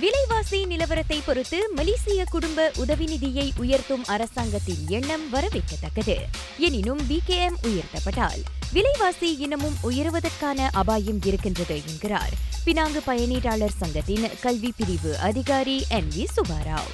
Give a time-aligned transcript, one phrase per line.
[0.00, 6.16] விலைவாசி நிலவரத்தை பொறுத்து மலேசிய குடும்ப உதவி நிதியை உயர்த்தும் அரசாங்கத்தின் எண்ணம் வரவேற்கத்தக்கது.
[6.58, 8.42] எனினும் பிகேஎம் உயர்த்தப்பட்டால்
[8.72, 12.30] விலைவாசி இன்னமும் உயருவதற்கான அபாயம் இருக்கின்றது என்கிறார்.
[12.66, 16.92] பினாங்கு பயணீட்டாளர் சங்கத்தின் கல்வி பிரிவு அதிகாரி என் வி சுபாராவ்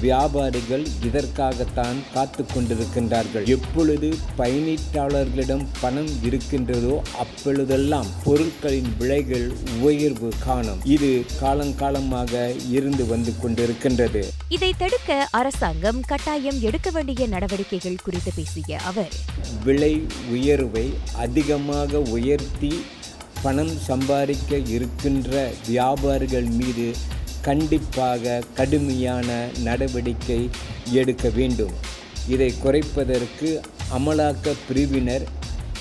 [0.00, 3.46] வியாபாரிகள் இதற்காகத்தான் காத்து கொண்டிருக்கின்றார்கள்.
[3.46, 9.46] எப்பொழுது பயணீட்டாளர்களிடம் பணம் இருக்கின்றதோ அப்பொழுதெல்லாம் பொருட்களின் விலைகள்
[9.80, 10.80] உயர்வு காணும்.
[10.96, 12.34] இது காலங்காலமாக
[12.70, 14.22] இருந்து வந்து கொண்டிருக்கின்றது.
[14.48, 19.14] இதை தடுக்க அரசாங்கம் கட்டாயம் எடுக்க வேண்டிய நடவடிக்கைகள் குறித்து பேசிய அவர்
[19.64, 19.94] விலை
[20.30, 22.72] உயர்வை அதிகமாக உயர்த்தி
[23.42, 26.86] பணம் சம்பாதிக்க இருக்கின்ற வியாபாரிகள் மீது
[27.48, 29.28] கண்டிப்பாக கடுமையான
[29.66, 30.40] நடவடிக்கை
[31.00, 31.74] எடுக்க வேண்டும்.
[32.32, 33.50] இதை குறைப்பதற்கு
[33.98, 35.24] அமலாக்க பிரிவினர்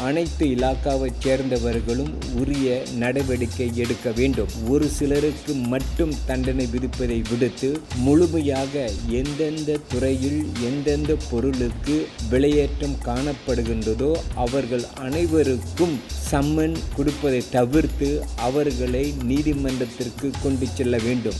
[0.00, 4.48] அனைத்து இலாக்காவைச் சேர்ந்தவர்களும் உரிய நடவடிக்கை எடுக்க வேண்டும்.
[4.68, 16.00] ஒரு சிலருக்கு மட்டும் தண்டனை விதிப்பதை விடுத்து முழுமையாக எந்தெந்த துறையில் எந்தெந்த பொருளுக்கு விலையேற்றம் காணப்படுகின்றதோ அவர்கள் அனைவருக்கும்
[16.30, 21.34] சம்மன் கொடுப்பதை தவிர்த்து அவர்களை நீதிமன்றத்திற்கு கொண்டு செல்ல வேண்டும்.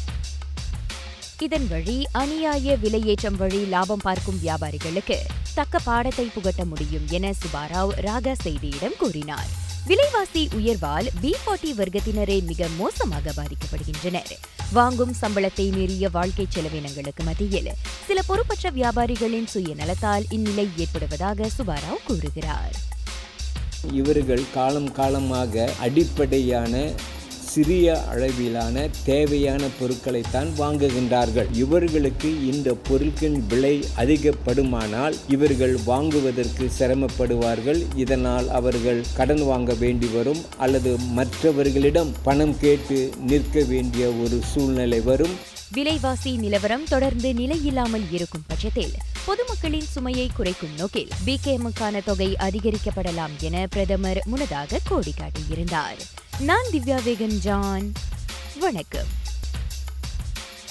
[1.46, 5.18] இதன் வழி அநியாய விலையேற்றம் வழி லாபம் பார்க்கும் வியாபாரிகளுக்கு
[5.58, 9.50] தக்க பாடத்தை புகட்ட முடியும் என சுபாராவ் ராகா செய்தியிடம் கூறினார்.
[9.86, 14.32] விலைவாசி உயர்வால் பி ஃபார்ட்டி வர்க்கத்தினரே மிக மோசமாக பாதிக்கப்படுகின்றனர்.
[14.72, 17.70] வாங்கும் சம்பளத்தை மீறிய வாழ்க்கை செலவினங்களுக்கு மத்தியில்
[18.06, 22.74] சில பொறுப்பற்ற வியாபாரிகளின் சுயநலத்தால் இந்நிலை ஏற்படுவதாக சுபாராவ் கூறுகிறார்.
[24.00, 26.74] இவர்கள் காலம் காலமாக அடிப்படையான
[27.56, 31.46] சிறிய அளவிலான தேவையான பொருட்களைத்தான் வாங்குகின்றார்கள்.
[31.52, 37.80] இவர்களுக்கு இந்த பொருட்களின் விலை அதிகப்படுமானால் இவர்கள் வாங்குவதற்கு சிரமப்படுவார்கள்.
[37.96, 45.36] இதனால் அவர்கள் கடன் வாங்க வேண்டி வரும் அல்லது மற்றவர்களிடம் பணம் கேட்டு நிற்க வேண்டிய ஒரு சூழ்நிலை வரும்.
[45.72, 54.22] விலைவாசி நிலவரம் தொடர்ந்து நிலையில்லாமல் இருக்கும் பட்சத்தில் பொதுமக்களின் சுமையை குறைக்கும் நோக்கில் பிகேமுக்கான தொகை அதிகரிக்கப்படலாம் என பிரதமர்
[54.24, 56.00] முன்னதாக கோடி காட்டியிருந்தார்
[56.38, 57.92] நான் திவ்யா வேகன் ஜான்.
[58.60, 59.24] வணக்கம்.